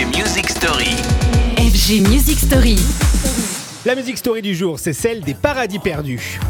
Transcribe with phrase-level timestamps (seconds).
[0.00, 0.96] FG Music Story.
[1.58, 2.78] FG Music Story.
[3.84, 6.40] La musique story du jour, c'est celle des paradis perdus.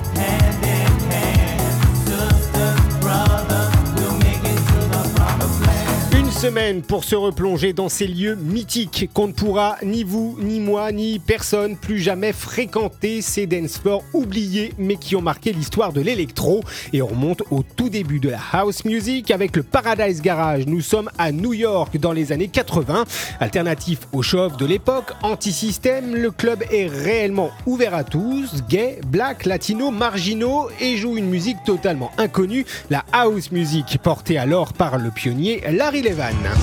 [6.40, 10.90] Semaine pour se replonger dans ces lieux mythiques qu'on ne pourra ni vous, ni moi,
[10.90, 16.00] ni personne plus jamais fréquenter ces dance floors oubliés mais qui ont marqué l'histoire de
[16.00, 16.62] l'électro.
[16.94, 20.64] Et on remonte au tout début de la house music avec le Paradise Garage.
[20.66, 23.04] Nous sommes à New York dans les années 80.
[23.38, 29.44] Alternatif au show de l'époque, anti-système, le club est réellement ouvert à tous, gay, black,
[29.44, 35.10] latino, marginaux et joue une musique totalement inconnue, la house music portée alors par le
[35.10, 36.29] pionnier Larry Levan.
[36.32, 36.54] Ghana.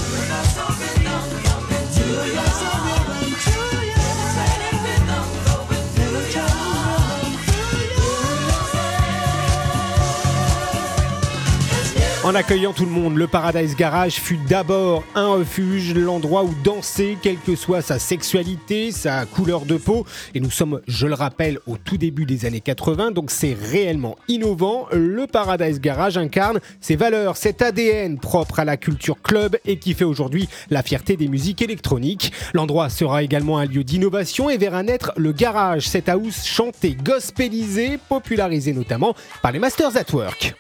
[12.28, 17.18] En accueillant tout le monde, le Paradise Garage fut d'abord un refuge, l'endroit où danser,
[17.22, 20.06] quelle que soit sa sexualité, sa couleur de peau.
[20.36, 24.18] Et nous sommes, je le rappelle, au tout début des années 80, donc c'est réellement
[24.28, 24.88] innovant.
[24.92, 29.94] Le Paradise Garage incarne ses valeurs, cet ADN propre à la culture club et qui
[29.94, 32.34] fait aujourd'hui la fierté des musiques électroniques.
[32.54, 37.98] L'endroit sera également un lieu d'innovation et verra naître le garage, cette house chantée, gospelisée,
[38.10, 40.56] popularisée notamment par les Masters at Work.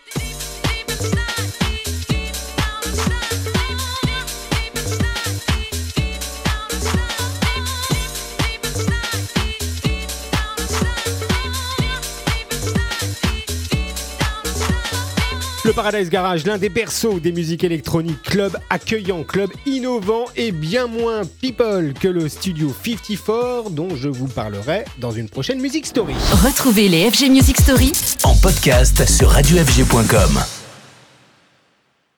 [15.67, 20.87] Le Paradise Garage, l'un des berceaux des musiques électroniques, club accueillant, club innovant et bien
[20.87, 26.15] moins people que le Studio 54 dont je vous parlerai dans une prochaine Music Story.
[26.31, 27.91] Retrouvez les FG Music Story
[28.23, 30.39] En podcast sur radiofg.com.